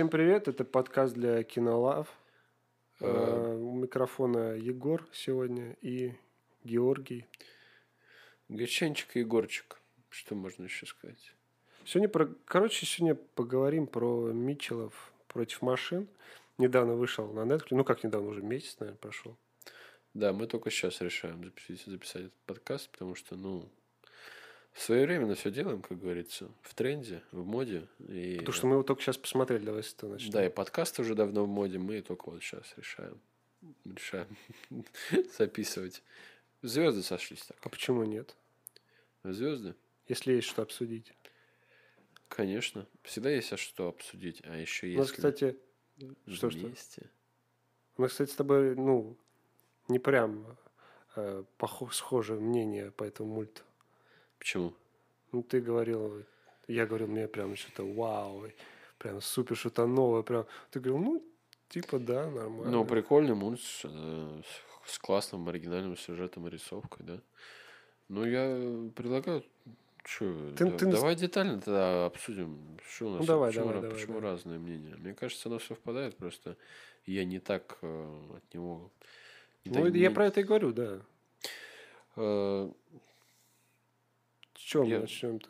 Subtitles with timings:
[0.00, 2.08] Всем привет, это подкаст для Кинолав.
[3.00, 3.54] Э.
[3.54, 6.14] У микрофона Егор сегодня и
[6.64, 7.26] Георгий.
[8.48, 9.78] Гречанчик и Егорчик.
[10.08, 11.34] Что можно еще сказать?
[11.84, 12.30] Сегодня про...
[12.46, 16.08] Короче, сегодня поговорим про Митчеллов против машин.
[16.56, 17.66] Недавно вышел на Netflix.
[17.72, 19.36] Ну, как недавно, уже месяц, наверное, прошел.
[20.14, 23.68] Да, мы только сейчас решаем записать, записать этот подкаст, потому что, ну,
[24.80, 27.86] своевременно все делаем, как говорится, в тренде, в моде.
[28.08, 30.32] И, Потому что мы его только сейчас посмотрели, давай с этого начнем.
[30.32, 33.20] Да, и подкаст уже давно в моде, мы только вот сейчас решаем.
[33.84, 34.36] Решаем
[35.38, 36.02] записывать.
[36.62, 37.58] Звезды сошлись так.
[37.62, 38.34] А почему нет?
[39.22, 39.74] Звезды?
[40.08, 41.12] Если есть что обсудить.
[42.28, 42.86] Конечно.
[43.02, 44.40] Всегда есть а что обсудить.
[44.44, 44.98] А еще У есть.
[44.98, 45.56] нас, кстати,
[46.26, 46.58] что, что?
[46.58, 47.10] вместе.
[47.98, 49.16] у нас, кстати, с тобой, ну,
[49.88, 50.56] не прям
[51.16, 53.62] э, похо- схожее мнение по этому мульту.
[54.40, 54.72] Почему?
[55.32, 56.24] Ну, ты говорил,
[56.66, 58.46] я говорил, мне прям что-то вау,
[58.98, 60.46] прям супер что-то новое, прям.
[60.72, 61.24] Ты говорил, ну,
[61.68, 62.70] типа, да, нормально.
[62.72, 64.42] Ну, прикольный мульт с, э,
[64.86, 67.20] с- классным оригинальным сюжетом и рисовкой, да.
[68.08, 69.44] Ну, я предлагаю,
[70.04, 73.96] что, Ты- ты- давай детально тогда обсудим, что у нас, Ну, давай, почему, давай, давай,
[73.96, 74.30] почему давай.
[74.32, 74.96] разные мнения.
[74.96, 76.56] Мне кажется, оно совпадает, просто
[77.06, 78.90] я не так э, от него...
[79.64, 81.00] не Ну, так- я не- про это и говорю, да.
[82.16, 82.70] э,
[84.70, 85.48] чем Я- мы начнем-то?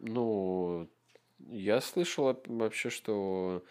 [0.00, 0.88] Ну,
[1.38, 3.62] я слышал об- вообще, что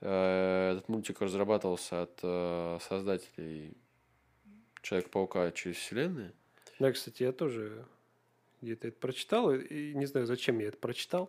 [0.00, 3.74] э, этот мультик разрабатывался от э, создателей
[4.82, 6.32] Человека-паука через вселенные.
[6.78, 7.84] Да, кстати, я тоже
[8.62, 11.28] где-то это прочитал, и- не знаю, зачем я это прочитал.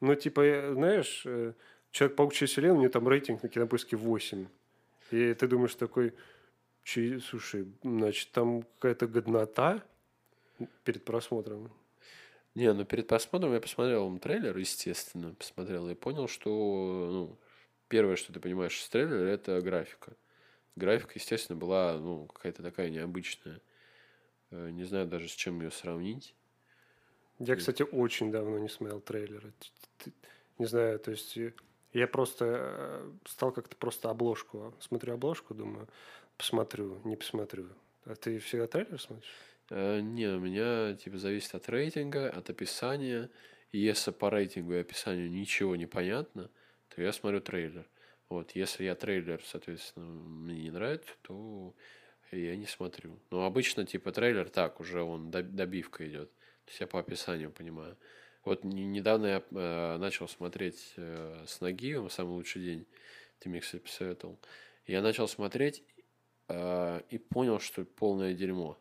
[0.00, 1.54] Но, типа, я- знаешь, э,
[1.92, 4.46] Человек-паук через вселенную, у него там рейтинг на кинопоиске 8.
[5.10, 6.14] И ты думаешь такой,
[6.84, 9.82] «Чи- слушай, значит, там какая-то годнота
[10.84, 11.70] перед просмотром.
[12.54, 16.50] Не, ну перед просмотром я посмотрел трейлер, естественно, посмотрел и понял, что
[17.10, 17.38] ну,
[17.88, 20.16] первое, что ты понимаешь с трейлера, это графика.
[20.76, 23.60] Графика, естественно, была ну, какая-то такая необычная.
[24.50, 26.34] Э, Не знаю даже, с чем ее сравнить.
[27.38, 29.52] Я, кстати, очень давно не смотрел трейлеры.
[30.58, 31.54] Не знаю, то есть э,
[31.92, 34.74] я просто э, стал как-то просто обложку.
[34.80, 35.88] Смотрю обложку, думаю,
[36.36, 37.68] посмотрю, не посмотрю.
[38.04, 39.32] А ты всегда трейлер смотришь?
[39.72, 43.30] Э, Не, у меня типа зависит от рейтинга, от описания.
[43.72, 46.50] И если по рейтингу и описанию ничего не понятно,
[46.94, 47.88] то я смотрю трейлер.
[48.28, 51.74] Вот, если я трейлер, соответственно, мне не нравится, то
[52.32, 53.18] я не смотрю.
[53.30, 56.30] Но обычно типа трейлер так, уже он доб- добивка идет.
[56.64, 57.96] То есть я по описанию понимаю.
[58.44, 62.86] Вот не- недавно я э, начал смотреть э, с Нагиевым «Самый лучший день».
[63.38, 64.38] Ты мне, кстати, посоветовал.
[64.86, 65.82] Я начал смотреть
[66.48, 68.78] э, и понял, что полное дерьмо.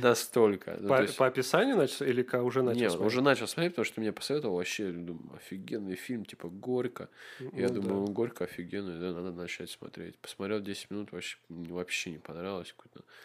[0.00, 0.76] Настолько.
[0.80, 3.06] Ну, по, то есть- по описанию начал или ка- уже начал не, смотреть?
[3.06, 7.08] уже начал смотреть, потому что ты мне посоветовал вообще, думаю, офигенный фильм, типа «Горько».
[7.52, 8.12] Я Ну думаю, да.
[8.12, 10.16] «Горько» офигенный, да, надо начать смотреть.
[10.18, 12.74] Посмотрел 10 минут, вообще, вообще не понравилось.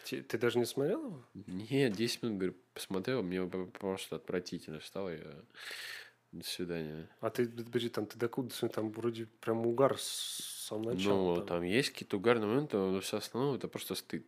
[0.04, 1.24] Ти- Ты даже не смотрел его?
[1.46, 5.10] Нет, 10 минут, говорю, посмотрел, мне просто отвратительно стало.
[5.10, 5.24] Я...
[6.32, 7.08] До свидания.
[7.20, 8.50] А ты, подожди, там ты докуда?
[8.68, 11.16] Там вроде прям угар с самого начала.
[11.16, 11.46] ну, там.
[11.46, 14.26] там есть какие-то угарные моменты, но все остальное это просто стыд.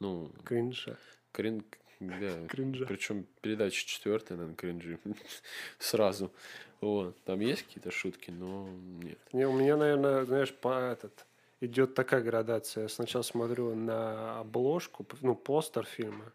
[0.00, 0.96] Ну, Кринжа.
[1.32, 1.64] крин...
[2.00, 2.86] Да, Кринжа.
[2.86, 4.98] Причем передача четвертая, наверное, кринжи.
[5.78, 6.32] Сразу.
[6.80, 7.22] Вот.
[7.24, 8.68] Там есть какие-то шутки, но
[9.02, 9.18] нет.
[9.32, 11.26] Не, у меня, наверное, знаешь, по этот
[11.60, 12.84] идет такая градация.
[12.84, 16.32] Я сначала смотрю на обложку, ну, постер фильма,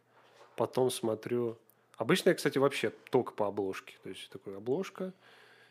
[0.56, 1.58] потом смотрю...
[1.98, 3.96] Обычно я, кстати, вообще только по обложке.
[4.04, 5.14] То есть такой обложка,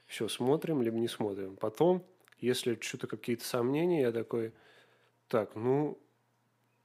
[0.07, 1.57] все, смотрим, либо не смотрим.
[1.57, 2.03] Потом,
[2.41, 4.53] если что-то какие-то сомнения, я такой,
[5.29, 5.99] так, ну,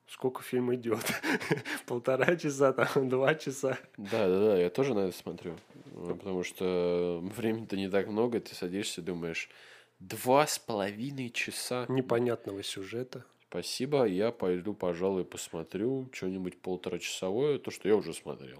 [0.09, 1.05] сколько фильм идет?
[1.85, 3.77] Полтора часа, там, два часа.
[3.97, 5.55] Да, да, да, я тоже на это смотрю.
[5.93, 9.49] Ну, Потому что времени-то не так много, ты садишься и думаешь,
[9.99, 11.85] два с половиной часа.
[11.89, 13.25] Непонятного сюжета.
[13.49, 18.59] Спасибо, я пойду, пожалуй, посмотрю что-нибудь полуторачасовое, то, что я уже смотрел.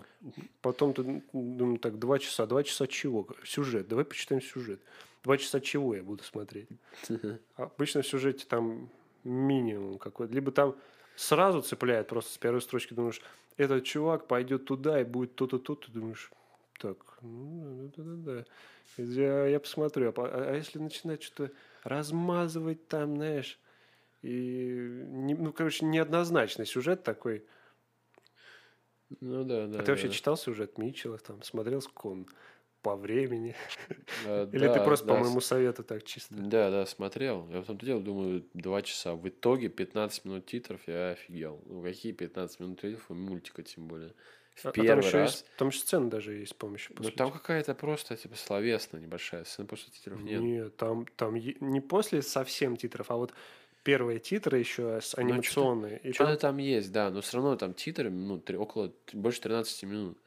[0.62, 2.47] Потом ты думаю, так, два часа.
[2.47, 3.27] Два часа чего?
[3.45, 3.88] Сюжет.
[3.88, 4.81] Давай почитаем сюжет.
[5.23, 6.69] Два часа чего я буду смотреть?
[7.56, 8.89] Обычно в сюжете там
[9.23, 10.33] минимум какой-то.
[10.33, 10.75] Либо там
[11.19, 12.94] сразу цепляет просто с первой строчки.
[12.94, 13.21] Думаешь,
[13.57, 16.31] этот чувак пойдет туда и будет то-то, то Ты думаешь,
[16.80, 18.45] так, ну, да, да, да,
[18.98, 19.04] да.
[19.04, 20.10] Я, я посмотрю.
[20.10, 23.60] А, по- а если начинать что-то размазывать там, знаешь,
[24.21, 27.45] и, не- ну, короче, неоднозначный сюжет такой.
[29.19, 29.80] Ну да, да.
[29.80, 30.13] а ты вообще да.
[30.13, 32.27] читал сюжет Митчелла, там, смотрел, сколько он
[32.81, 33.55] по времени.
[34.25, 36.33] Э, Или ты просто да, по моему совету так чисто?
[36.35, 37.47] Да, да, смотрел.
[37.51, 39.15] Я в том-то дело, думаю, два часа.
[39.15, 41.61] В итоге 15 минут титров я офигел.
[41.65, 43.09] Ну, какие 15 минут титров?
[43.09, 44.13] Мультика тем более.
[44.55, 45.31] В А- а там первый еще раз.
[45.31, 49.45] есть, там же сцена даже есть с помощью Ну, там какая-то просто, типа, словесная небольшая
[49.45, 50.41] сцена, после титров нет.
[50.41, 53.33] Нет, там, там не после совсем титров, а вот
[53.83, 55.99] первые титры еще с анимационные.
[55.99, 59.39] И Что-то там- там есть, да, но все равно там титры, ну, три- около, больше
[59.39, 60.17] 13 минут.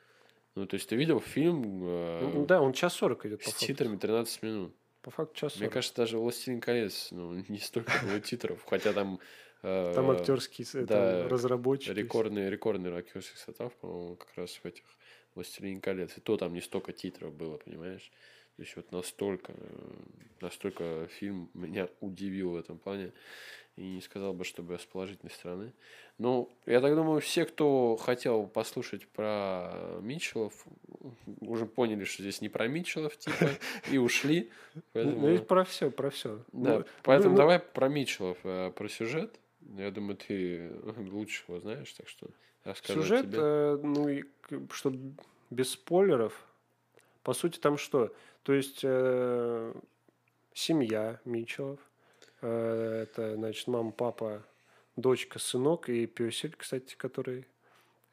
[0.54, 3.66] Ну, то есть ты видел фильм э, ну, да, он час сорок идет с факту.
[3.66, 4.74] титрами 13 минут.
[5.00, 5.72] По факту час Мне 40.
[5.72, 9.18] кажется, даже «Властелин колец», ну, не столько было титров, хотя там...
[9.62, 11.96] э, Там актерский с- да, там разработчик.
[11.96, 14.84] Рекордный, рекордный актерский состав, по-моему, как раз в этих
[15.34, 16.16] «Властелин колец».
[16.18, 18.12] И то там не столько титров было, понимаешь?
[18.56, 19.92] То есть вот настолько, э,
[20.42, 23.12] настолько фильм меня удивил в этом плане.
[23.76, 25.72] И не сказал бы, чтобы с положительной стороны.
[26.18, 30.52] Ну, я так думаю, все, кто хотел послушать про Митчеллов,
[31.40, 33.48] уже поняли, что здесь не про Митчеллов, типа,
[33.90, 34.50] и ушли.
[34.74, 36.42] Ну, Поэтому- и про все, про все.
[36.52, 39.38] да, поэтому ну- давай про Митчеллов, э, про сюжет.
[39.76, 40.70] Я думаю, ты
[41.10, 42.26] лучше его знаешь, так что
[42.64, 43.38] рассказывай Сюжет, тебе.
[43.40, 44.24] э, ну, и
[44.70, 44.92] что
[45.50, 46.44] без спойлеров,
[47.22, 48.14] по сути, там что?
[48.42, 49.74] То есть, э,
[50.54, 51.78] семья Митчеллов,
[52.46, 54.42] это, значит, мама, папа,
[54.96, 57.46] дочка, сынок и песель, кстати, который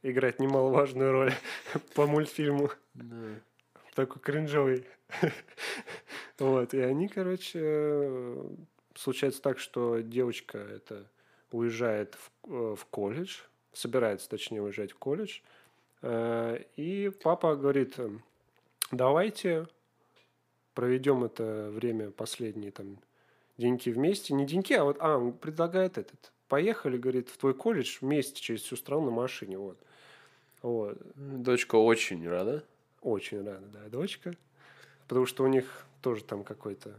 [0.02, 1.34] играет немаловажную роль
[1.96, 2.72] по мультфильму.
[2.94, 3.16] Да.
[3.96, 4.86] такой кринжовый.
[6.38, 8.46] Вот, и они, короче, э,
[8.96, 11.06] случается так, что девочка это
[11.52, 13.40] уезжает в, э, в колледж,
[13.74, 15.42] собирается, точнее, уезжать в колледж,
[16.02, 18.10] э, и папа говорит, э,
[18.92, 19.68] давайте
[20.74, 23.00] проведем это время последние там
[23.60, 27.98] деньки вместе, не деньки, а вот, а, он предлагает этот, поехали, говорит, в твой колледж
[28.02, 29.78] вместе через всю страну на машине, вот.
[30.62, 30.98] Вот.
[31.16, 32.64] Дочка очень рада.
[33.02, 34.34] Очень рада, да, дочка.
[35.08, 36.94] Потому что у них тоже там какой-то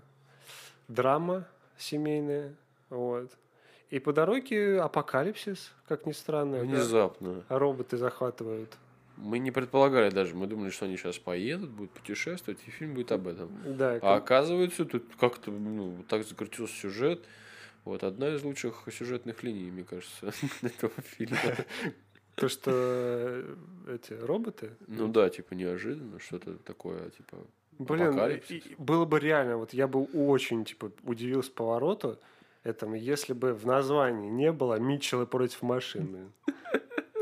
[0.88, 1.46] драма
[1.78, 2.54] семейная.
[2.88, 3.30] Вот.
[3.90, 6.58] И по дороге апокалипсис, как ни странно.
[6.58, 7.44] Внезапно.
[7.48, 8.70] Роботы захватывают.
[9.22, 13.12] Мы не предполагали даже, мы думали, что они сейчас поедут, будут путешествовать, и фильм будет
[13.12, 13.50] об этом.
[13.76, 17.24] Да, А оказывается, тут как-то ну, так закрутился сюжет.
[17.84, 20.32] Вот одна из лучших сюжетных линий, мне кажется,
[20.62, 21.38] этого фильма.
[22.34, 23.56] то, что э,
[23.88, 24.70] эти роботы.
[24.86, 27.38] Ну да, типа неожиданно, что-то такое, типа.
[27.78, 28.40] Блин,
[28.76, 32.18] было бы реально, вот я бы очень типа удивился повороту
[32.62, 36.32] этому, если бы в названии не было Митчелла против машин.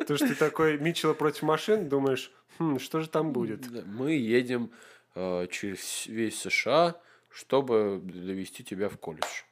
[0.08, 3.68] Потому что ты такой Митчелла против машин, думаешь, «Хм, что же там будет?
[3.86, 4.70] Мы едем
[5.14, 6.98] э, через весь США,
[7.30, 9.42] чтобы довести тебя в колледж.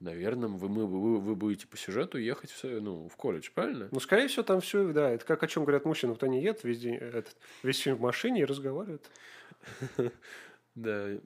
[0.00, 3.88] Наверное, вы, мы, вы, вы будете по сюжету ехать в, ну, в колледж, правильно?
[3.90, 6.12] Ну, скорее всего, там все, да, это как о чем говорят мужчины.
[6.12, 9.10] Вот они едут весь, день, этот, весь фильм в машине и разговаривают.
[10.74, 11.18] Да,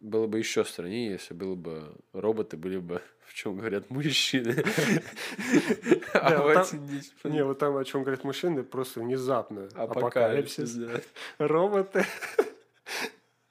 [0.00, 4.64] было бы еще страннее, если было бы роботы были бы, в чем говорят мужчины.
[6.14, 6.64] А
[7.24, 9.68] не- вот там о чем говорят мужчины, просто внезапно.
[9.74, 10.78] Апокалипсис.
[11.38, 12.04] Роботы.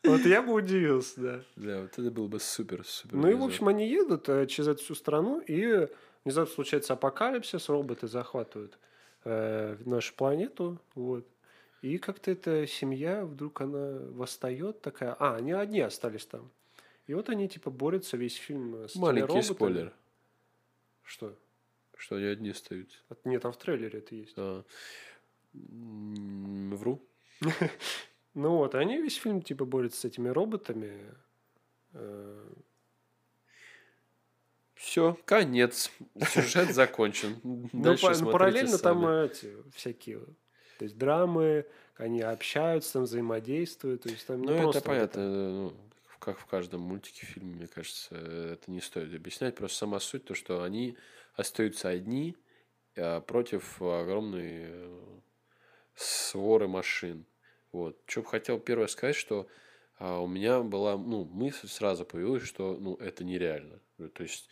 [0.03, 1.41] Вот я бы удивился, да.
[1.55, 3.17] Да, вот это было бы супер, супер.
[3.17, 5.88] Ну и, в общем, они едут э, через эту всю страну, и
[6.23, 8.77] внезапно случается апокалипсис, роботы захватывают
[9.25, 11.27] э, нашу планету, вот.
[11.81, 16.50] И как-то эта семья, вдруг она восстает такая, а, они одни остались там.
[17.06, 19.53] И вот они, типа, борются весь фильм э, с Маленький роботами.
[19.56, 19.94] спойлер,
[21.03, 21.35] Что?
[21.95, 22.97] что они одни остаются.
[23.09, 24.35] А, Нет, там в трейлере это есть.
[25.53, 27.01] М, Вру.
[28.34, 30.93] Ну вот, они весь фильм, типа, борются с этими роботами.
[31.93, 32.46] Э,
[34.75, 35.89] Все, конец.
[36.29, 37.38] Сюжет закончен.
[37.43, 40.22] Ну, ну, параллельно там э, эти всякие,
[40.77, 41.65] то есть драмы,
[41.98, 45.22] они общаются, там взаимодействуют, то есть там не Ну, это просто понятно.
[45.22, 45.74] ну,
[46.19, 49.55] как в каждом мультике, фильме, мне кажется, это не стоит объяснять.
[49.55, 50.98] Просто сама суть, то, что они
[51.36, 52.36] остаются одни
[52.96, 55.00] а, против огромной э,
[55.96, 57.25] своры машин.
[57.72, 58.00] Вот.
[58.05, 59.48] Что бы хотел первое сказать, что
[60.00, 63.79] а, у меня была ну, мысль сразу появилась, что ну, это нереально.
[64.13, 64.50] То есть,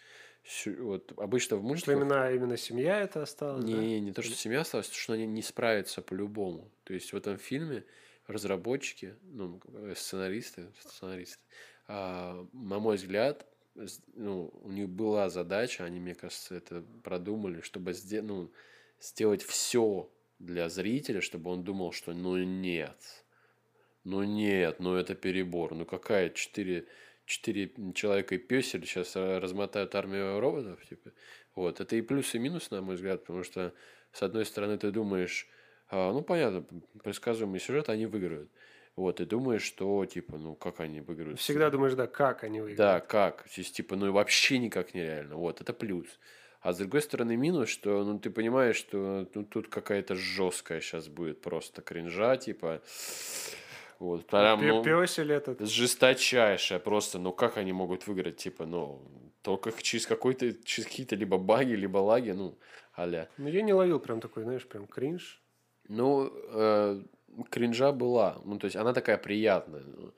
[0.80, 1.96] вот обычно в Что мультиках...
[1.96, 3.72] именно, именно семья это осталась, да?
[3.72, 6.70] Не, не то, что семья осталась, то, что они не справятся по-любому.
[6.84, 7.84] То есть в этом фильме
[8.28, 11.40] разработчики, ну, э, сценаристы, сценаристы,
[11.88, 13.46] а, на мой взгляд,
[14.16, 18.52] ну, у них была задача, они, мне кажется, это продумали, чтобы сде- ну,
[19.00, 20.10] сделать все
[20.40, 22.98] для зрителя, чтобы он думал, что ну нет,
[24.04, 26.86] ну нет, ну это перебор, ну какая четыре,
[27.26, 31.12] четыре человека и песель сейчас размотают армию роботов, типа.
[31.56, 33.74] Вот, это и плюс, и минус, на мой взгляд, потому что,
[34.12, 35.48] с одной стороны, ты думаешь,
[35.90, 36.66] а, ну, понятно,
[37.04, 38.50] предсказуемый сюжет, они выиграют.
[38.96, 41.40] Вот, и думаешь, что, типа, ну, как они выиграют.
[41.40, 42.78] Всегда думаешь, да, как они выиграют.
[42.78, 43.44] Да, как.
[43.44, 45.36] То есть, типа, ну, вообще никак нереально.
[45.36, 46.08] Вот, это плюс.
[46.62, 51.10] А с другой стороны, минус, что, ну, ты понимаешь, что ну, тут какая-то жесткая сейчас
[51.10, 52.82] будет просто кринжа, типа,
[54.00, 55.62] вот, прям, ну, этот.
[55.68, 59.02] жесточайшая просто, ну, как они могут выиграть, типа, ну,
[59.42, 62.58] только через какой-то, через какие-то либо баги, либо лаги, ну,
[62.98, 63.30] аля.
[63.38, 65.42] Ну, я не ловил прям такой, знаешь, прям кринж.
[65.88, 67.04] Ну, э,
[67.50, 68.42] кринжа была.
[68.44, 69.84] Ну, то есть она такая приятная.
[69.86, 70.14] Ну,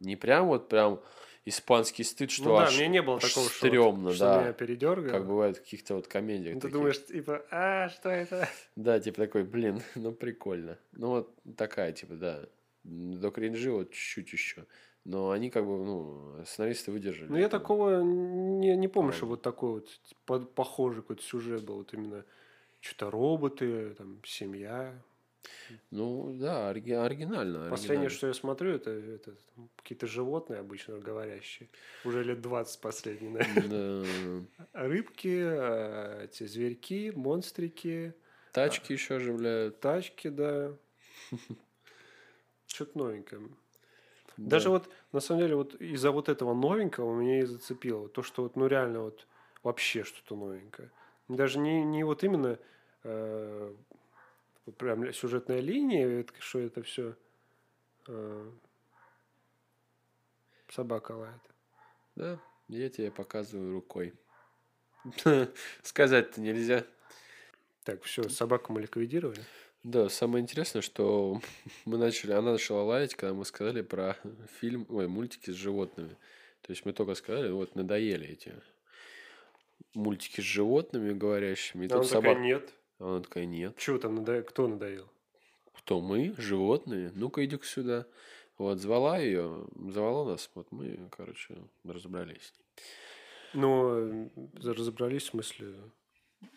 [0.00, 1.00] Не прям вот прям
[1.44, 4.40] испанский стыд, что ну да, аж, мне не было такого, что, стрёмно, что да.
[4.42, 5.10] меня передергало.
[5.10, 6.54] Как бывает в каких-то вот комедиях.
[6.54, 6.78] Ну, ты таких.
[6.78, 8.48] думаешь, типа, а, что это?
[8.76, 10.78] Да, типа такой, блин, ну прикольно.
[10.92, 12.40] Ну вот такая, типа, да.
[12.84, 14.66] До кринжи вот чуть-чуть еще.
[15.04, 17.28] Но они как бы, ну, сценаристы выдержали.
[17.28, 19.88] Ну, я такого не, не помню, что вот такой вот
[20.26, 21.76] по- похожий какой-то сюжет был.
[21.76, 22.24] Вот именно
[22.80, 24.94] что-то роботы, там, семья.
[25.90, 27.68] Ну, да, ори- оригинально.
[27.68, 28.10] Последнее, оригинально.
[28.10, 29.34] что я смотрю, это, это
[29.76, 31.68] какие-то животные обычно говорящие.
[32.04, 34.04] Уже лет 20 последние, наверное.
[34.52, 34.66] Да.
[34.86, 38.14] Рыбки, эти зверьки, монстрики,
[38.52, 39.80] Тачки еще оживляют.
[39.80, 40.76] тачки, да.
[42.72, 43.42] Что-то новенькое.
[44.36, 44.50] Да.
[44.56, 48.08] Даже вот, на самом деле, вот из-за вот этого новенького меня и зацепило.
[48.08, 49.26] То, что вот, ну, реально вот
[49.62, 50.90] вообще что-то новенькое.
[51.28, 52.58] Даже не, не вот именно
[53.04, 53.74] э,
[54.78, 57.14] прям сюжетная линия, это- что это все
[60.72, 61.40] собака лает.
[62.16, 62.38] Да,
[62.68, 64.14] я тебе показываю рукой.
[65.82, 66.84] Сказать-то нельзя.
[67.84, 69.44] Так, все, собаку мы ликвидировали.
[69.82, 71.40] Да, самое интересное, что
[71.84, 74.16] мы начали, она начала лаять, когда мы сказали про
[74.60, 76.16] фильм, ой, мультики с животными.
[76.62, 78.54] То есть мы только сказали, вот надоели эти
[79.94, 81.86] мультики с животными говорящими.
[81.86, 82.40] И А она такая, собака.
[82.40, 82.72] нет.
[82.98, 83.76] А Она такая, нет.
[83.76, 84.42] Чего там, надо...
[84.42, 85.08] кто надоел?
[85.74, 86.34] Кто мы?
[86.38, 87.10] Животные?
[87.16, 88.06] Ну-ка иди сюда.
[88.58, 92.84] Вот, звала ее, звала нас, вот мы, короче, разобрались с ней.
[93.54, 94.28] Ну, э,
[94.62, 95.74] разобрались в смысле,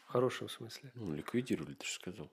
[0.07, 0.91] в хорошем смысле.
[0.95, 2.29] Ну, ликвидировали, ты же сказал.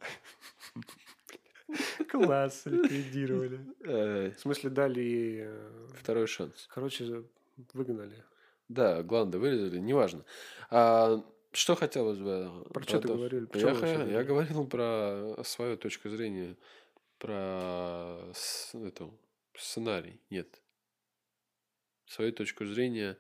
[2.11, 3.61] Класс, ликвидировали.
[3.85, 6.69] Э, В смысле, дали э, Второй шанс.
[6.75, 7.25] короче,
[7.73, 8.25] выгнали.
[8.69, 10.25] Да, гланды вырезали, неважно.
[10.71, 12.65] А, что хотелось бы...
[12.73, 13.49] Про чё ты говорил?
[14.09, 16.57] Я, говорил про свою точку зрения,
[17.19, 19.19] про с- эту,
[19.57, 20.21] сценарий.
[20.31, 20.61] Нет.
[22.07, 23.17] Свою точку зрения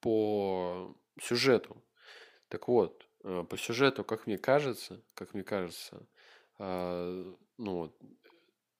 [0.00, 1.82] по сюжету.
[2.48, 6.06] Так вот, по сюжету, как мне кажется, как мне кажется,
[6.58, 7.96] а, ну, вот,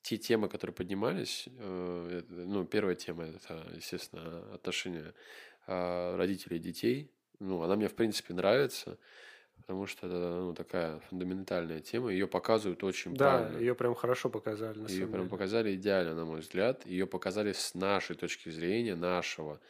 [0.03, 5.15] те темы, которые поднимались, э, ну, первая тема, это, естественно, отношения
[5.67, 7.11] а, родителей и детей.
[7.39, 8.99] Ну, она мне, в принципе, нравится,
[9.57, 12.11] потому что это, ну, такая фундаментальная тема.
[12.11, 13.59] Ее показывают очень Да, правильно.
[13.59, 16.85] ее прям хорошо показали, на Ее прям показали идеально, на мой взгляд.
[16.87, 19.61] Ее показали с нашей точки зрения, нашего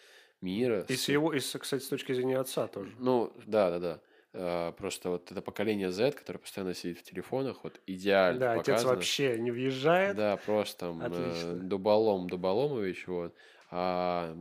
[0.40, 0.84] мира.
[0.88, 2.92] И с его, и, с, кстати, с точки зрения отца тоже.
[2.98, 4.00] Ну, да, да, да.
[4.32, 8.66] А, Просто вот это поколение Z, которое постоянно сидит в телефонах, вот идеально Да, отец
[8.66, 8.94] показано.
[8.94, 10.16] вообще не въезжает.
[10.16, 11.54] Да, просто там э, Отлично.
[11.56, 13.34] Дуболом Дуболомович, вот.
[13.72, 14.37] А,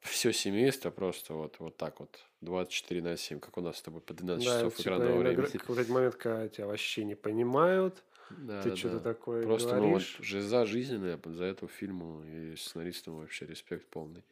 [0.00, 4.00] все семейство просто вот, вот так вот 24 на 7, как у нас с тобой
[4.00, 5.46] по 12 Да, часов экранного времени.
[5.66, 9.12] вот этот момент, когда тебя вообще не понимают, Да, ты да, что-то да.
[9.12, 10.18] такое Просто ну, вот, говоришь.
[10.20, 14.22] жиза жизненная за эту фильму и сценаристам вообще респект полный.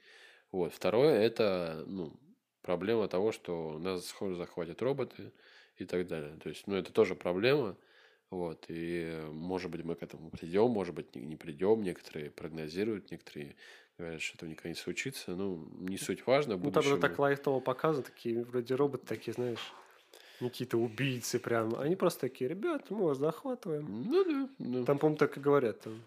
[0.53, 0.73] Вот.
[0.73, 2.13] Второе, это ну,
[2.63, 5.33] проблема того, что нас скоро захватят роботы
[5.77, 6.37] и так далее.
[6.43, 7.77] То есть, ну, это тоже проблема.
[8.31, 11.83] Вот, и может быть мы к этому придем, может быть не, не придем.
[11.83, 13.57] Некоторые прогнозируют, некоторые
[13.97, 15.31] говорят, что этого никогда не случится.
[15.31, 16.59] Ну, не суть важно.
[16.59, 19.73] Ну, там это так лайтово показано, такие вроде роботы такие, знаешь,
[20.41, 21.75] не какие-то убийцы прям.
[21.77, 24.05] Они просто такие, ребят, мы вас захватываем.
[24.05, 25.81] Ну да, ну, Там, по-моему, так и говорят.
[25.81, 26.03] Там,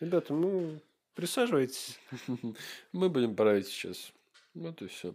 [0.00, 0.78] Ребята, ну,
[1.14, 1.98] присаживайтесь.
[2.92, 4.12] Мы будем править сейчас.
[4.56, 5.14] Вот и все.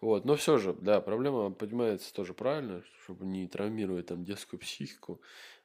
[0.00, 0.24] Вот.
[0.24, 5.20] Но все же, да, проблема поднимается тоже правильно, чтобы не травмировать там детскую психику.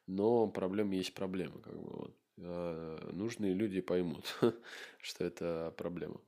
[0.08, 1.62] Но проблема есть проблема.
[1.62, 2.16] Как бы, вот.
[2.40, 4.26] А, нужные люди поймут,
[5.02, 6.20] что это проблема.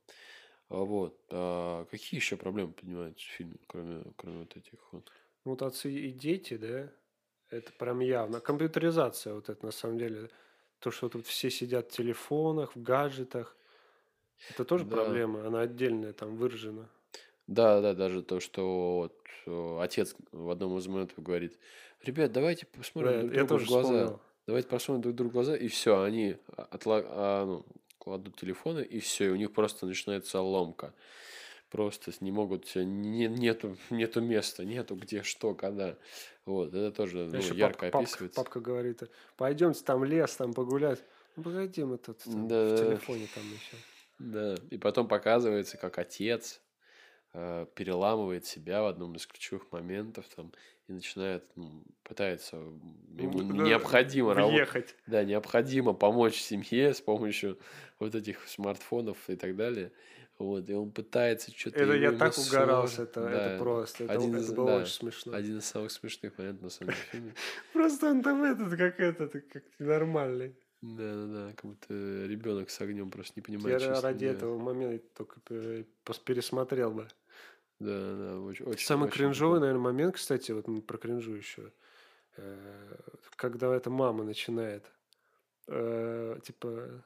[0.70, 1.20] А Вот.
[1.32, 5.12] А какие еще проблемы поднимаются в фильме, кроме, кроме вот этих вот?
[5.44, 6.90] Вот отцы и дети, да,
[7.50, 8.40] это прям явно.
[8.40, 10.30] Компьютеризация вот это, на самом деле.
[10.80, 13.58] То, что тут все сидят в телефонах, в гаджетах.
[14.50, 14.96] Это тоже Да.
[14.98, 16.90] проблема, она отдельная, там выражена.
[17.48, 21.58] Да, да, даже то, что вот, э, отец в одном из моментов говорит,
[22.04, 23.84] ребят, давайте Да, посмотрим друг я другу в глаза.
[23.90, 24.22] вспомнил.
[24.48, 27.66] давайте посмотрим друг другу в глаза, и все, они отла- а, ну,
[27.98, 30.94] кладут телефоны, и все, и у них просто начинается ломка.
[31.70, 35.98] Просто не могут, не, нету, нету места, нету где, что, когда.
[36.46, 38.36] Вот, это тоже ну, Еще ярко папка, папка- описывается.
[38.44, 39.02] папка говорит,
[39.38, 41.04] пойдемте там лес, там погулять.
[41.36, 42.76] Ну, Погоди, мы тут там Да.
[42.76, 43.76] в телефоне там еще.
[44.24, 44.56] Да.
[44.70, 46.62] И потом показывается, как отец
[47.34, 50.52] э, переламывает себя в одном из ключевых моментов там
[50.88, 54.96] и начинает, ну, пытается, ему Ну, необходимо рабо- Въехать.
[55.08, 57.58] Да, необходимо помочь семье с помощью
[58.00, 59.92] вот этих смартфонов и так далее.
[60.40, 61.80] Вот, и он пытается что-то...
[61.84, 63.04] Это я так ему угорал с сложно.
[63.10, 63.30] этого.
[63.30, 64.04] Да, Это просто.
[64.06, 65.34] Это, один это из- было да, очень смешно.
[65.34, 67.34] Один из самых смешных моментов, на самом деле.
[67.74, 70.56] Просто он там этот, как этот, как нормальный.
[70.84, 74.38] Да, да, да, как будто ребенок с огнем просто не понимает, Я ради делать.
[74.38, 75.40] этого момента только
[76.26, 77.08] пересмотрел бы.
[77.80, 81.72] Да, да, очень, очень Самый очень кринжовый, наверное, момент, кстати, вот мы про кринжу еще.
[82.36, 82.96] э,
[83.38, 84.92] Когда эта мама начинает,
[85.68, 87.02] э, типа,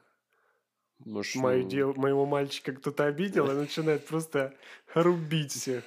[0.98, 4.54] Может, мою ну, дел, моего мальчика кто-то обидел, и начинает просто
[4.94, 5.84] рубить всех.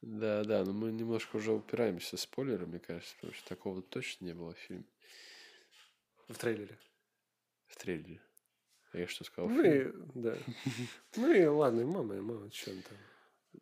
[0.00, 4.24] Да, да, но мы немножко уже упираемся в спойлеры, мне кажется, потому что такого точно
[4.24, 4.84] не было в фильме,
[6.28, 6.78] В трейлере.
[7.76, 8.20] В.
[8.92, 9.50] А Я что сказал?
[9.50, 10.36] Ну и, да.
[11.16, 12.98] Ну и ладно, и мама, и мама, что там.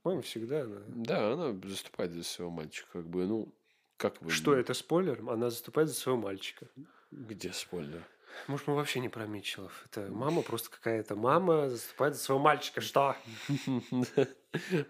[0.05, 0.83] Мама всегда, она...
[0.89, 3.55] Да, она заступает за своего мальчика, как бы, ну,
[3.97, 4.31] как бы...
[4.31, 5.21] Что это спойлер?
[5.29, 6.69] Она заступает за своего мальчика.
[7.11, 8.05] Где спойлер?
[8.47, 9.87] Может, мы вообще не про Митчеллов.
[9.87, 12.81] Это мама просто какая-то мама заступает за своего мальчика.
[12.81, 13.17] Что?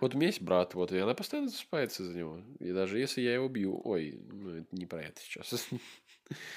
[0.00, 2.40] Вот у меня есть брат, вот, и она постоянно заступается за него.
[2.60, 5.68] И даже если я его бью, ой, ну, это не про это сейчас.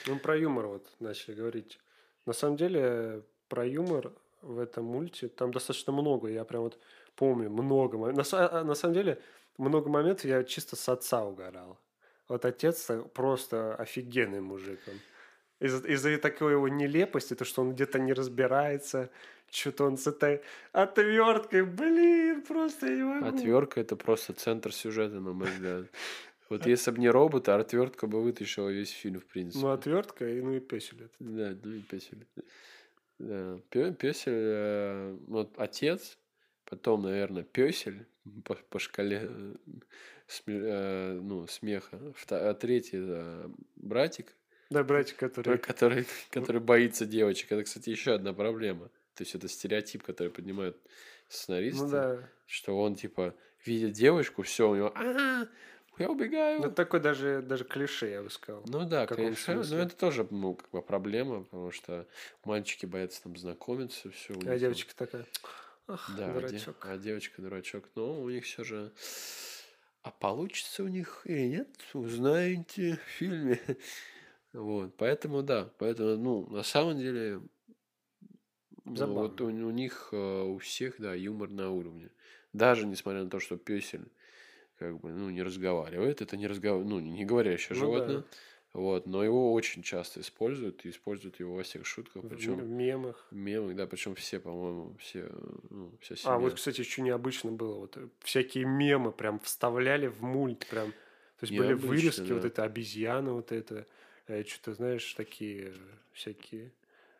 [0.06, 1.80] Мы про юмор вот начали говорить.
[2.26, 4.12] На самом деле, про юмор
[4.42, 6.28] в этом мульте там достаточно много.
[6.30, 6.80] Я прям вот
[7.16, 7.98] помню много.
[7.98, 9.22] мо- На, а, на самом деле,
[9.58, 11.78] много моментов я чисто с отца угорал.
[12.28, 14.80] Вот отец просто офигенный мужик.
[14.88, 14.94] он.
[15.60, 19.10] Из-за, из-за такой его нелепости, то, что он где-то не разбирается,
[19.52, 23.28] что-то он с этой отверткой, блин, просто я не могу.
[23.38, 25.86] Отвертка это просто центр сюжета, на мой взгляд.
[26.52, 29.66] Вот если бы не робот, а отвертка бы вытащила весь фильм, в принципе.
[29.66, 31.04] Ну, отвертка и ну и песель.
[31.04, 31.14] это.
[31.20, 32.28] Да, ну и песель.
[33.20, 33.60] Да.
[33.70, 36.18] Пе- Песель, э, вот отец,
[36.66, 38.06] потом, наверное, песель
[38.46, 39.54] по, по шкале э,
[40.28, 42.00] сме- э, ну, смеха.
[42.30, 44.36] А третий э, братик,
[44.72, 45.58] Да, братик, который...
[45.60, 47.52] который, который боится девочек.
[47.52, 48.90] Это, кстати, еще одна проблема.
[49.16, 50.78] То есть это стереотип, который поднимают
[51.28, 52.30] сценаристы, Ну да.
[52.48, 53.36] что он типа
[53.66, 55.48] видит девочку, все у него, а
[56.00, 56.60] я убегаю.
[56.60, 58.64] Ну, это такой даже, даже клише, я бы сказал.
[58.68, 59.56] Ну да, конечно.
[59.56, 59.84] Но смысле?
[59.84, 62.08] это тоже, ну, как бы проблема, потому что
[62.46, 64.34] мальчики боятся там знакомиться, все.
[64.46, 65.26] А девочка такая,
[65.88, 66.76] ах, да, а де- дурачок.
[66.82, 67.90] А, девочка дурачок.
[67.96, 68.92] Но у них все же.
[70.04, 73.60] А получится у них или нет, узнаете в фильме.
[74.54, 77.40] Вот, поэтому да, поэтому, ну, на самом деле,
[78.84, 82.10] ну, вот у, у них, э, у всех, да, юмор на уровне.
[82.54, 84.12] Даже несмотря на то, что песель,
[84.82, 87.82] как бы, ну, не разговаривает, это не разговор, ну, не говорящее Ну да.
[87.86, 88.24] животное.
[88.74, 92.68] Вот, но его очень часто используют, и используют его во всех шутках, В причем в
[92.68, 93.28] мемах.
[93.30, 95.30] мемы, да, причем все, по-моему, все,
[95.70, 96.38] ну, вся А, семья.
[96.38, 97.76] вот, кстати, еще необычно было.
[97.76, 100.66] Вот э, всякие мемы прям вставляли в мульт.
[100.68, 100.92] Прям.
[100.92, 102.48] То есть были Необычно, вырезки, вот да.
[102.48, 103.86] это обезьяна, вот это.
[104.48, 105.74] что-то, знаешь, такие э,
[106.14, 106.72] всякие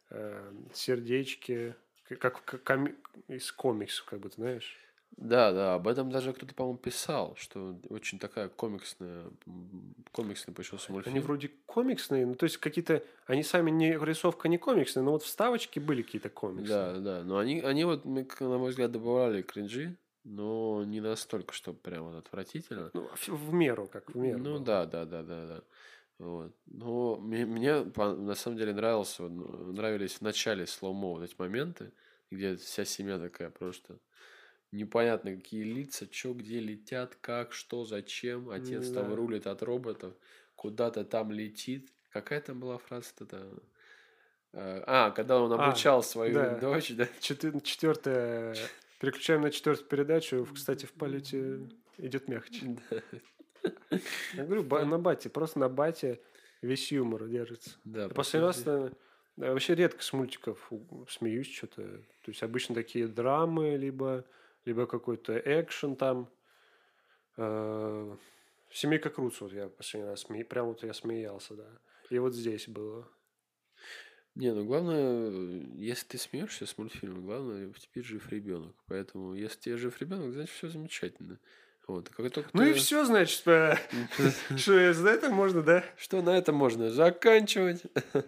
[0.10, 1.76] э, сердечки.
[2.20, 2.96] Как, как коми-
[3.28, 4.78] из комиксов, как бы, знаешь.
[5.18, 9.26] Да, да, об этом даже кто-то, по-моему, писал, что очень такая комиксная,
[10.12, 11.16] комиксный получился мультфильм.
[11.16, 13.04] Они вроде комиксные, ну, то есть какие-то...
[13.28, 13.94] Они сами не...
[13.94, 16.68] Рисовка не комиксная, но вот вставочки были какие-то комиксные.
[16.68, 21.80] Да, да, но они, они вот, на мой взгляд, добавляли кринжи, но не настолько, чтобы
[21.80, 22.90] прям вот отвратительно.
[22.94, 24.40] Ну, в, в меру, как в меру.
[24.40, 24.60] Ну было.
[24.60, 25.64] да, да, да, да, да.
[26.18, 26.56] Вот.
[26.66, 31.92] Но мне, мне на самом деле нравился, нравились в начале слоумо вот эти моменты,
[32.30, 34.00] где вся семья такая просто
[34.72, 38.50] непонятно какие лица, что где летят, как, что, зачем.
[38.50, 39.16] Отец там Да.
[39.16, 40.14] рулит от роботов,
[40.56, 41.92] куда-то там летит.
[42.12, 43.26] Какая там была фраза-то?
[43.26, 43.60] там?
[44.54, 46.60] Э, А, когда он А, обучал свою да.
[46.60, 47.08] дочь, да?
[47.20, 48.56] Четвертая...
[49.00, 50.48] Переключаем на четвертую передачу.
[50.54, 51.62] Кстати, в полете
[51.98, 52.78] идет мягче.
[54.36, 56.20] Я говорю, на бате, просто на бате
[56.62, 57.72] весь юмор держится.
[57.84, 58.92] Да, по Последний раз да,
[59.38, 60.72] вообще редко с мультиков
[61.10, 61.82] смеюсь что-то.
[61.82, 64.24] То есть обычно такие драмы, либо,
[64.66, 66.30] либо какой-то экшен там.
[67.38, 68.18] Э,
[68.72, 71.68] Семейка Крутс, вот я последний раз прям вот я смеялся, да.
[72.10, 73.08] И вот здесь было.
[74.36, 78.76] Не, ну главное, э, если ты смеешься с мультфильма, главное, тебе жив ребенок.
[78.88, 81.38] Поэтому, если тебе жив ребенок, значит, все замечательно.
[81.88, 82.08] Вот.
[82.10, 83.76] Как только Ну и все, значит, э,
[84.56, 85.84] что за это можно, да?
[85.98, 87.84] Что на этом можно заканчивать.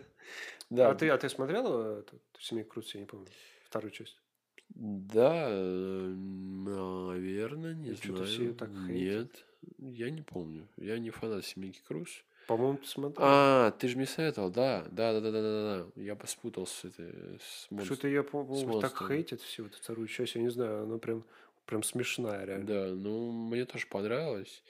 [0.69, 3.28] Да, А ты, а ты смотрел эту «Семейку Крутс», я не помню,
[3.65, 4.17] вторую часть?
[4.76, 8.26] Да, э, наверное, не что-то знаю.
[8.26, 9.46] все её так Нет,
[9.80, 10.68] я не помню.
[10.78, 12.10] Я не фанат Семейки Круз.
[12.48, 13.26] По-моему, ты смотрел.
[13.26, 16.02] А, ты же мне советовал, да, да, да, да, да, да, да.
[16.02, 20.36] Я поспутал с этой с монст- Что-то я, по-моему, так хейтит всю эту вторую часть,
[20.36, 21.24] я не знаю, она прям,
[21.66, 22.66] прям смешная реально.
[22.66, 24.62] Да, ну мне тоже понравилось.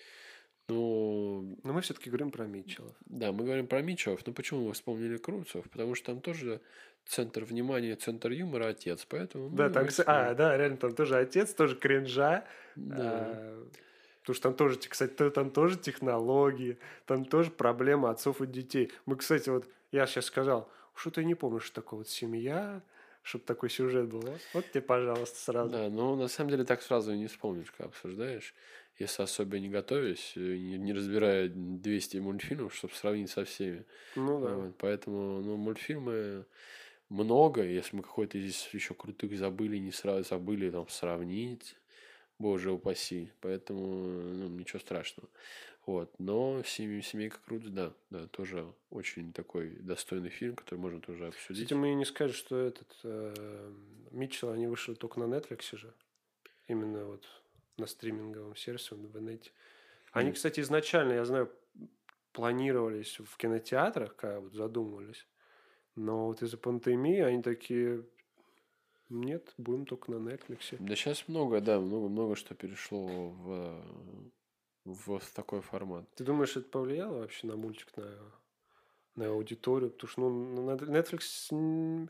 [0.70, 2.96] Ну, Но мы все-таки говорим про Митчеллов.
[3.06, 5.70] да, мы говорим про Мичев, но почему мы вспомнили Круцев?
[5.70, 6.62] Потому что там тоже
[7.06, 9.50] центр внимания, центр юмора отец, поэтому...
[9.50, 10.32] ну, Да, там, давай кстати- вспомним.
[10.32, 12.46] а, да, реально, там тоже отец, тоже кринжа.
[12.76, 12.96] Да.
[13.00, 13.68] А,
[14.22, 18.90] Потому что там тоже, кстати, там тоже технологии, там тоже проблема отцов и детей.
[19.06, 22.82] Мы, кстати, вот, я сейчас сказал, что-то я не помню, что такое вот семья,
[23.22, 24.24] чтобы такой сюжет был.
[24.54, 25.70] Вот, тебе, пожалуйста, сразу.
[25.72, 28.54] Да, но на самом деле так сразу не вспомнишь, когда обсуждаешь.
[28.98, 33.84] Если особо не готовясь, э, не, не разбирая 200 мультфильмов, чтобы сравнить со всеми.
[34.16, 34.54] Ну да.
[34.56, 36.46] Вот, поэтому, ну, мультфильмы
[37.14, 37.64] много.
[37.64, 41.76] Если мы какой-то из еще крутых забыли, не сразу забыли там сравнить,
[42.40, 43.32] боже упаси.
[43.42, 45.30] Поэтому, ну, ничего страшного.
[45.86, 46.18] Вот.
[46.18, 51.66] Но «Семь- «Семейка Крудс», да, да, тоже очень такой достойный фильм, который можно тоже обсудить.
[51.66, 53.74] Кстати, мы не скажем, что этот э,
[54.12, 55.94] Митчелл, они вышли только на Netflix же.
[56.68, 57.28] Именно вот
[57.78, 59.52] на стриминговом сервисе, в инете.
[60.12, 61.52] Они, кстати, изначально, я знаю,
[62.32, 65.28] планировались в кинотеатрах, когда вот задумывались.
[65.96, 68.04] Но вот из-за пандемии они такие,
[69.10, 70.76] нет, будем только на Netflix.
[70.80, 73.86] Да сейчас много, да, много, много что перешло в,
[74.86, 76.10] в такой формат.
[76.16, 78.18] Ты думаешь, это повлияло вообще на мультик, на,
[79.16, 79.92] на аудиторию?
[79.92, 82.10] Потому что ну, на Netflix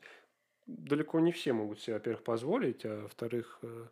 [0.66, 3.88] далеко не все могут себе, во-первых, позволить, а во-вторых, э,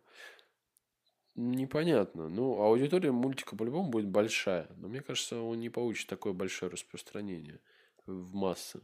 [1.34, 2.28] Непонятно.
[2.28, 4.68] Ну, аудитория мультика по-любому будет большая.
[4.76, 7.58] Но мне кажется, он не получит такое большое распространение
[8.06, 8.82] в массы.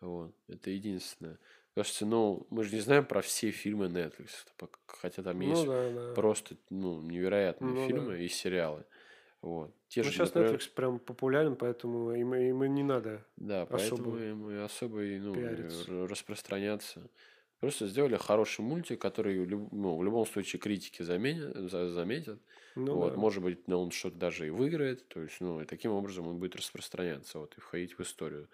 [0.00, 0.34] Вот.
[0.48, 1.38] Это единственное.
[1.74, 4.30] Кажется, ну, мы же не знаем про все фильмы Netflix.
[4.86, 6.14] Хотя там ну есть да, да.
[6.14, 7.86] просто ну, невероятные Ну да.
[7.86, 8.84] фильмы и сериалы.
[9.42, 9.74] Вот.
[9.88, 13.24] Те Ну, же, сейчас например, Netflix прям популярен, поэтому им, им и не надо.
[13.36, 16.06] Да, особо поэтому им и особо ну, пиариться.
[16.08, 17.10] распространяться.
[17.60, 22.40] Просто сделали хороший мультик, который ну, в любом случае критики заменят, за- заметят.
[22.74, 23.18] Ну, вот, да.
[23.18, 25.08] может быть, ну, он что-то даже и выиграет.
[25.08, 28.48] То есть, ну, и таким образом он будет распространяться вот, и входить в историю.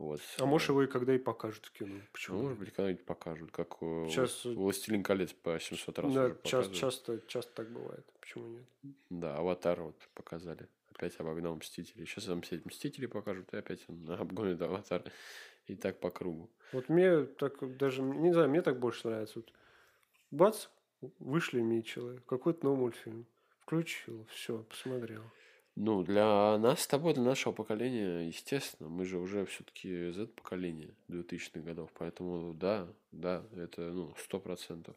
[0.00, 0.18] Вот.
[0.38, 1.92] А может, его и когда и покажут в кино.
[1.96, 2.38] Ну, Почему?
[2.38, 2.66] может нет?
[2.66, 6.42] быть, когда-нибудь покажут, как э, Сейчас, «Влас- «Властелин колец» по 700 раз да, уже часто,
[6.42, 6.78] показывают.
[6.78, 8.06] часто, часто так бывает.
[8.18, 8.64] Почему нет?
[9.10, 10.66] Да, «Аватар» вот показали.
[10.94, 12.06] Опять обогнал «Мстителей».
[12.06, 15.04] Сейчас там все «Мстители» покажут, и опять он обгонит «Аватар».
[15.66, 16.48] И так по кругу.
[16.72, 19.40] Вот мне так даже, не знаю, мне так больше нравится.
[19.40, 19.52] Вот,
[20.30, 20.68] бац,
[21.18, 23.26] вышли Митчеллы, какой-то новый мультфильм.
[23.60, 25.22] Включил, все, посмотрел.
[25.82, 31.60] Ну, для нас с тобой, для нашего поколения, естественно, мы же уже все-таки Z-поколение 2000-х
[31.60, 34.94] годов, поэтому да, да, это, ну, сто процентов.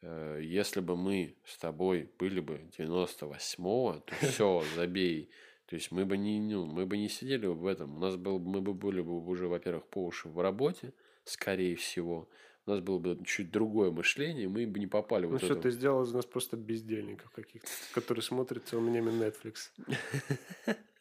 [0.00, 5.28] Э, Если бы мы с тобой были бы 98-го, то все, забей.
[5.66, 7.96] То есть мы бы не, ну, мы бы не сидели в этом.
[7.96, 12.26] У нас был, мы бы были бы уже, во-первых, по уши в работе, скорее всего.
[12.66, 15.62] У нас было бы чуть другое мышление, мы бы не попали Ну вот все, это
[15.62, 19.70] ты сделал из нас просто бездельников каких-то, которые смотрят целыми днями Netflix.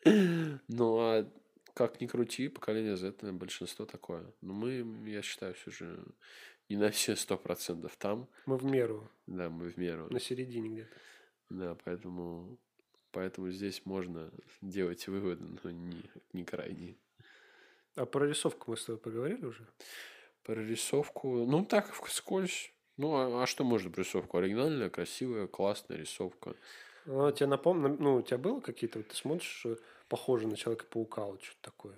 [0.70, 1.30] Ну, а
[1.74, 4.26] как ни крути, поколение Z, наверное, большинство такое.
[4.42, 6.04] Но мы, я считаю, все же
[6.70, 8.30] не на все сто процентов там.
[8.46, 10.08] Мы в меру, Да, мы в меру.
[10.10, 10.96] на середине где-то.
[11.50, 12.58] Да, поэтому,
[13.12, 16.96] поэтому здесь можно делать выводы, но не, не крайние.
[17.96, 19.68] А про рисовку мы с тобой поговорили уже?
[20.50, 22.74] Про рисовку, ну так, вскользь.
[22.98, 24.40] Ну, а, а что можно про рисовку?
[24.40, 26.56] Оригинальная, красивая, классная рисовка.
[27.06, 29.68] Ну, тебе напомню, ну, у тебя было какие-то, вот ты смотришь,
[30.08, 31.94] похоже на Человека-паука, вот что-то такое?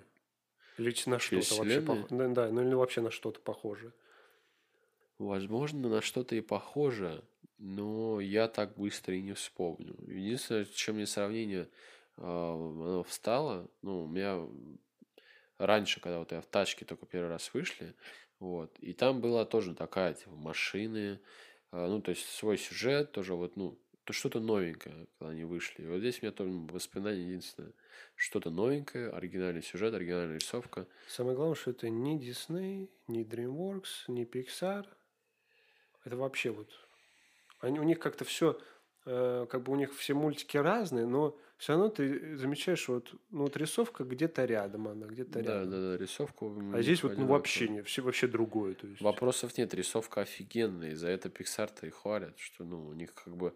[0.76, 2.34] Или на что-то вообще похоже?
[2.34, 3.90] Да, ну или вообще на что-то похоже.
[5.18, 7.24] Возможно, на что-то и похоже,
[7.56, 9.96] но я так быстро и не вспомню.
[10.06, 11.70] Единственное, чем мне сравнение
[12.18, 14.46] а, оно встало, ну, у меня
[15.58, 17.94] раньше, когда вот я в тачке только первый раз вышли,
[18.42, 21.20] вот, и там была тоже такая, типа, машины,
[21.70, 25.82] а, ну, то есть свой сюжет, тоже вот, ну, то что-то новенькое, когда они вышли.
[25.82, 27.72] И вот здесь у меня тоже воспоминание единственное.
[28.16, 30.88] Что-то новенькое, оригинальный сюжет, оригинальная рисовка.
[31.06, 34.88] Самое главное, что это не Disney, не DreamWorks, не Pixar.
[36.04, 36.68] Это вообще вот...
[37.60, 38.58] Они, у них как-то все...
[39.04, 43.56] как бы у них все мультики разные, но все равно ты замечаешь, вот, ну, вот
[43.56, 45.70] рисовка где-то рядом она, где-то Да, рядом.
[45.70, 46.46] да, да, рисовку.
[46.46, 48.74] у А здесь вот ну, вообще не, все вообще другое.
[48.74, 49.00] То есть.
[49.00, 53.36] Вопросов нет, рисовка офигенная, и за это Pixar-то и хвалят, что ну, у них как
[53.36, 53.54] бы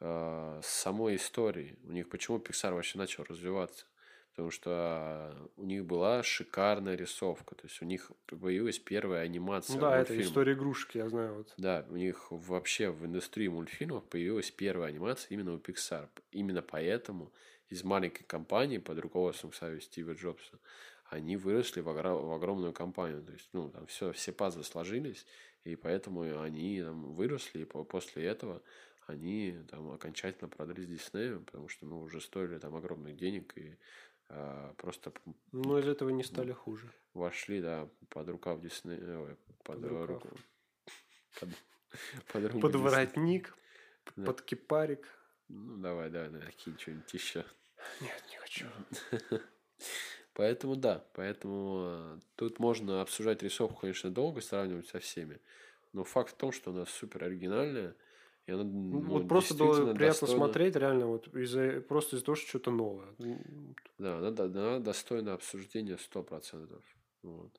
[0.00, 3.86] э, с самой историей, у них почему Pixar вообще начал развиваться?
[4.34, 9.80] Потому что у них была шикарная рисовка, то есть у них появилась первая анимация Ну
[9.82, 10.24] да, это мультфильма.
[10.24, 11.34] история игрушки, я знаю.
[11.34, 11.54] Вот.
[11.56, 16.08] Да, у них вообще в индустрии мультфильмов появилась первая анимация именно у Pixar.
[16.32, 17.32] Именно поэтому
[17.68, 20.58] из маленькой компании под руководством, кстати, Стива Джобса,
[21.04, 23.22] они выросли в, огр- в огромную компанию.
[23.22, 25.26] То есть, ну, там все, все пазлы сложились,
[25.62, 28.62] и поэтому они там выросли, и по- после этого
[29.06, 33.76] они там окончательно продались Диснею, потому что, ну, уже стоили там огромных денег, и
[34.78, 35.20] просто п-
[35.52, 36.90] Но из этого не стали хуже.
[37.14, 40.08] вошли, да, под рукав Диснея, ой, под, Под рукав.
[40.08, 40.28] руку,
[41.40, 41.48] под,
[42.32, 43.56] под руку Под воротник,
[44.16, 44.26] Да.
[44.26, 45.06] под кипарик.
[45.48, 47.44] Ну, давай, давай, давай, кинь что-нибудь еще.
[48.00, 48.66] Нет, не хочу.
[50.34, 55.40] Поэтому да, поэтому э, тут можно обсуждать рисовку, конечно, долго, сравнивать со всеми.
[55.92, 57.94] Но факт в том, что она супер оригинальная,
[58.46, 62.24] и она Ну, ну, вот просто было приятно достойна- смотреть, реально, вот из-за просто из-за
[62.26, 63.08] того, что что-то новое.
[63.98, 66.82] Да, она, она достойна обсуждения 100%.
[67.22, 67.52] Вот.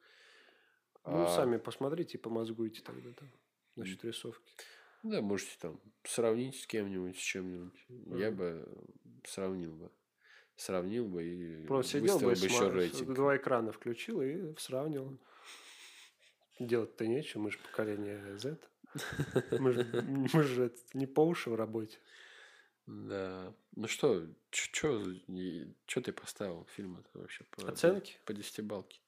[1.07, 3.29] Ну, А, сами посмотрите и помозгуйте тогда там
[3.75, 4.51] насчет рисовки.
[5.03, 7.85] Да, можете там сравнить с кем-нибудь, с чем-нибудь.
[8.19, 8.37] Я Мгм.
[8.37, 8.67] бы
[9.23, 9.91] сравнил бы.
[10.55, 13.13] Сравнил бы и Просто сидел бы, бы еще сма- рейтинг.
[13.13, 15.17] два экрана включил и сравнил.
[16.59, 18.57] Делать-то нечего, мы же поколение Z.
[19.59, 20.03] Мы же,
[20.33, 21.97] мы же не по уши в работе.
[22.87, 23.53] Да.
[23.75, 27.43] Ну что, что ты поставил фильм это вообще?
[27.51, 28.17] По, Оценки?
[28.25, 28.99] По десятибалке.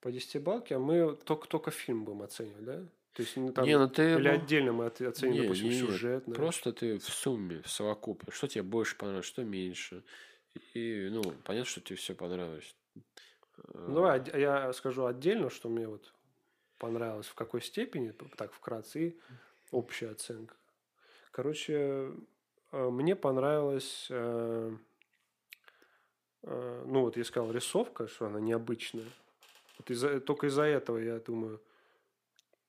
[0.00, 2.86] По десятибалке, а мы только, только фильм будем оценивать, да?
[3.12, 4.12] То есть, ну, там, Не, ну ты...
[4.12, 6.24] или ну, отдельно мы оце- оценим, не, допустим, не, сюжет.
[6.24, 6.36] знаешь.
[6.36, 8.30] Просто ты в сумме, в совокупе.
[8.30, 10.04] Что тебе больше понравилось, что меньше.
[10.74, 12.76] И, ну, понятно, что тебе все понравилось.
[13.74, 16.14] Ну, давай од- я скажу отдельно, что мне вот
[16.78, 19.16] понравилось, в какой степени, так вкратце,
[19.70, 20.54] общая оценка.
[21.30, 22.12] Короче,
[22.72, 24.76] э, мне понравилась, э,
[26.42, 29.06] э, ну вот я сказал, рисовка, что она необычная.
[29.78, 31.60] Вот из-за, только из-за этого, я думаю,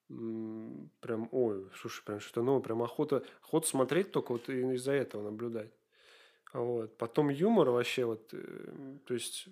[0.07, 5.71] прям, ой, слушай, прям что-то новое, прям охота, охота смотреть только вот из-за этого наблюдать.
[6.51, 6.97] Вот.
[6.97, 9.47] Потом юмор вообще вот, то есть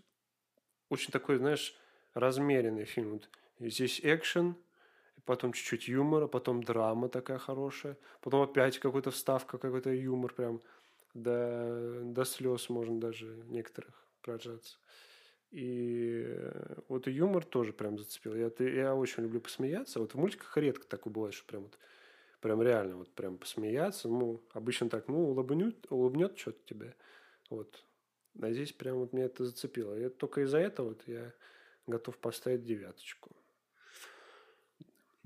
[0.89, 1.75] очень такой, знаешь,
[2.15, 3.13] размеренный фильм.
[3.13, 4.55] Вот здесь экшен,
[5.25, 10.61] потом чуть-чуть юмора, потом драма такая хорошая, потом опять какой-то вставка, какой-то юмор прям
[11.13, 14.77] до, до слез можно даже некоторых прожаться.
[15.51, 18.35] И э, вот и юмор тоже прям зацепил.
[18.35, 19.99] Я, я очень люблю посмеяться.
[19.99, 21.77] Вот в мультиках редко такое бывает, что прям вот
[22.41, 24.09] прям реально вот прям посмеяться.
[24.09, 26.95] Ну, обычно так, ну, улыбнет, улыбнет что-то тебе.
[27.49, 27.83] Вот.
[28.41, 29.97] А здесь прям вот меня это зацепило.
[29.97, 31.33] И только из-за этого вот я
[31.87, 33.31] готов поставить девяточку.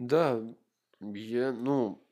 [0.02, 0.42] Да,
[1.00, 2.04] я, ну,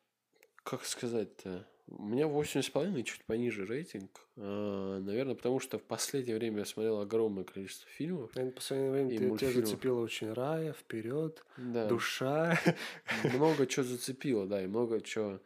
[0.64, 4.28] как сказать-то, у меня 8,5, чуть пониже рейтинг.
[4.38, 8.36] А, наверное, потому что в последнее время я смотрел огромное количество фильмов.
[8.36, 12.60] Наверное, в последнее время ты- тебя зацепило очень рая, вперед, Да, душа.
[13.24, 15.40] много чего зацепило, да, и много чего,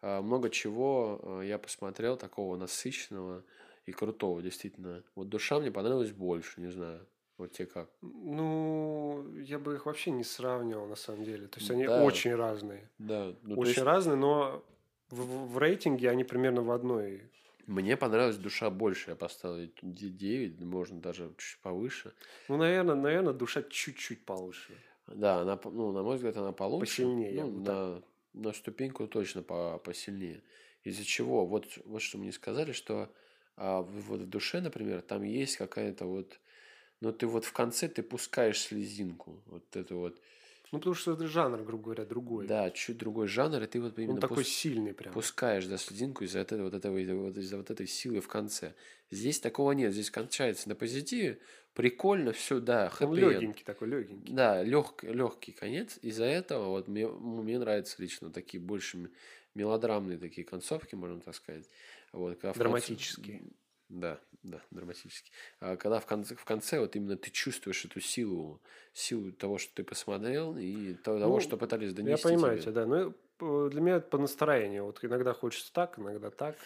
[0.00, 3.44] а, много чего а, я посмотрел такого насыщенного
[3.86, 5.02] и крутого, действительно.
[5.16, 7.08] Вот душа мне понравилась больше, не знаю.
[7.38, 7.88] Вот тебе как?
[8.02, 11.46] Ну, я бы их вообще не сравнивал на самом деле.
[11.46, 12.02] То есть они Да.
[12.04, 12.90] очень разные.
[12.98, 14.64] Да, ну, очень есть разные, но
[15.10, 17.22] в, в- рейтинге они примерно в одной.
[17.66, 19.10] мне понравилась душа больше.
[19.10, 22.12] Я поставил ей 9, можно даже чуть повыше.
[22.48, 24.72] Ну, наверное, наверное, душа чуть-чуть получше.
[25.06, 27.02] Да, она, ну, на мой взгляд, она получше.
[27.02, 28.02] Посильнее, Ну, на,
[28.34, 30.42] на ступеньку точно по, посильнее.
[30.82, 31.46] Из-за чего?
[31.46, 33.08] Вот, вот что мне сказали, что
[33.56, 36.40] а, вот в душе, например, там есть какая-то вот...
[37.00, 39.42] Ну, ты вот в конце ты пускаешь слезинку.
[39.46, 40.20] Вот это вот...
[40.70, 42.46] Ну, потому что это жанр, грубо говоря, другой.
[42.46, 45.14] Да, чуть другой жанр, и ты вот именно Он такой пус- сильный прям.
[45.14, 48.74] пускаешь да, слезинку из-за этого, вот этого, вот из-за вот этой силы в конце.
[49.10, 49.92] Здесь такого нет.
[49.94, 51.40] Здесь кончается на позитиве.
[51.72, 53.40] Прикольно, все, да, Он хэппи-энд.
[53.40, 54.34] легенький такой, легенький.
[54.34, 55.98] Да, лег, легкий конец.
[56.02, 59.10] Из-за этого вот мне, ну, мне нравятся лично такие больше
[59.54, 61.68] мелодрамные такие концовки, можно так сказать.
[62.12, 63.42] Вот, Драматические.
[63.88, 65.30] Да, да, драматически.
[65.60, 68.60] А когда в конце, в конце вот именно ты чувствуешь эту силу,
[68.92, 72.72] силу того, что ты посмотрел, и то- того, Ну, что пытались донести Я понимаю тебя,
[72.72, 72.86] да.
[72.86, 74.84] Но э, для меня это по настроению.
[74.84, 76.56] Вот иногда хочется так, иногда так.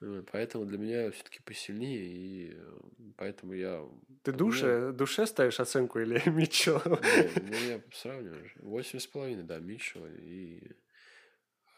[0.00, 2.80] Вот, Поэтому для меня все-таки посильнее, и э,
[3.16, 3.86] поэтому я...
[4.22, 6.82] Ты душе, душе ставишь оценку или Митчелл?
[6.84, 8.50] Не, ну, я сравниваю.
[8.56, 10.06] Восемь с половиной, да, Митчелл.
[10.08, 10.72] И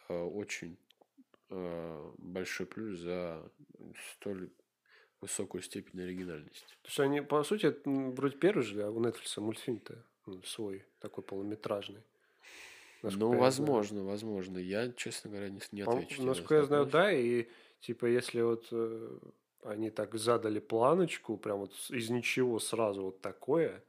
[0.08, 0.78] э, очень
[1.50, 3.42] э, большой плюс за
[4.12, 4.48] столь
[5.26, 6.66] высокую степень оригинальности.
[6.82, 10.84] Потому что они, по сути, это, вроде первый же, а у Netflix мультфильм-то ну, свой,
[11.00, 12.02] такой полуметражный.
[13.02, 13.42] Насколько Ну, я знаю.
[13.42, 14.58] возможно, возможно.
[14.58, 16.22] Я, честно говоря, не, не отвечу.
[16.22, 17.46] Насколько я знаю, да, и
[17.80, 19.18] типа если вот э,
[19.64, 23.82] они так задали планочку, прям вот из ничего сразу вот такое,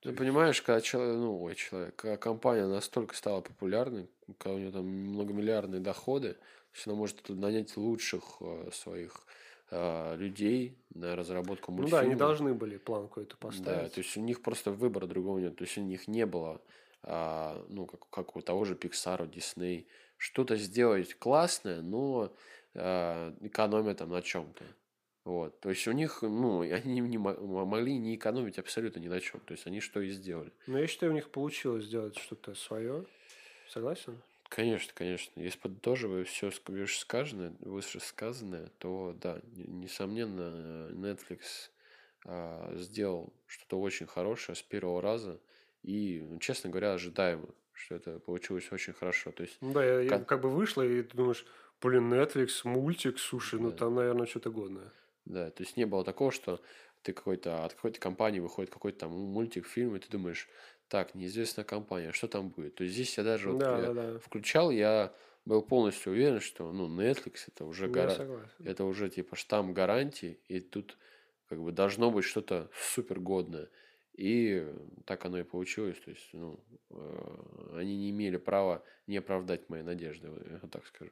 [0.00, 4.70] Ты понимаешь, когда человек, ну, ой, человек, когда компания настолько стала популярной, когда у нее
[4.70, 9.26] там многомиллиардные доходы, то есть она может нанять лучших э, своих
[9.70, 12.02] людей на разработку Ну мультфильма.
[12.02, 13.92] да, они должны были планку эту Да, поставить.
[13.94, 15.56] то есть у них просто выбора другого нет.
[15.56, 16.60] То есть у них не было,
[17.02, 22.34] а, ну, как, как у того же Pixar, Disney, что-то сделать классное, но
[22.74, 24.64] а, экономя там на чем-то.
[25.24, 25.58] Вот.
[25.60, 29.40] То есть у них, ну, они не мо- могли не экономить абсолютно ни на чем.
[29.40, 30.52] То есть они что и сделали.
[30.66, 33.06] Но я считаю, у них получилось сделать что-то свое.
[33.70, 34.20] Согласен?
[34.54, 35.40] Конечно, конечно.
[35.40, 41.70] Если подытоживая все сказанное, вышесказанное, то да, несомненно, Netflix
[42.24, 45.40] а, сделал что-то очень хорошее с первого раза.
[45.82, 49.32] И, ну, честно говоря, ожидаемо, что это получилось очень хорошо.
[49.32, 51.44] То есть, Ну да, я, Как- как бы вышла, и ты думаешь,
[51.80, 53.78] блин, Netflix, мультик, слушай, ну Да.
[53.78, 54.92] там, наверное, что-то годное.
[55.24, 56.60] да, то есть не было такого, что
[57.02, 60.48] ты какой-то от какой-то компании выходит какой-то там мультик, фильм, и ты думаешь,
[60.88, 62.76] так, неизвестная компания, что там будет?
[62.76, 65.12] То есть здесь я даже вот да, я да, включал, я
[65.44, 68.16] был полностью уверен, что ну Netflix это уже гора...
[68.62, 70.96] это уже типа штамп гарантии, и тут
[71.48, 73.68] как бы должно быть что-то супер годное.
[74.14, 74.64] И
[75.06, 75.98] так оно и получилось.
[76.04, 81.10] То есть, ну, э, они не имели права не оправдать мои надежды, я так скажу.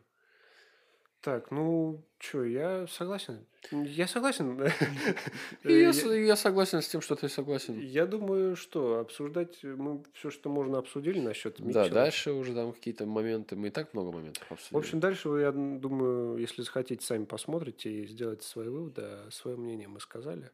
[1.23, 3.47] Так, ну, что, я согласен.
[3.71, 4.61] Я согласен.
[5.63, 7.79] Я, Э, я согласен с тем, что ты согласен.
[7.79, 11.89] Я думаю, что обсуждать мы все, что можно, обсудили насчет Да, Митчелла.
[11.91, 14.79] дальше уже там какие-то моменты, мы и так много моментов В обсудили.
[14.81, 19.57] общем, дальше вы, я думаю, если захотите, сами посмотрите и сделайте свои выводы, а свое
[19.57, 20.51] мнение мы сказали.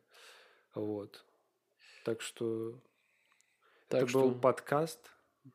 [0.75, 1.25] Вот.
[2.05, 2.79] Так что
[3.89, 5.01] так это что был подкаст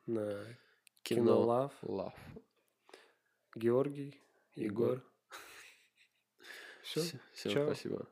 [0.08, 0.44] на
[1.04, 1.72] кино.
[1.84, 2.14] Лав.
[3.56, 4.20] Георгий,
[4.56, 5.04] Егор.
[6.84, 7.02] Все.
[7.50, 7.66] Чао.
[7.74, 8.08] спасибо.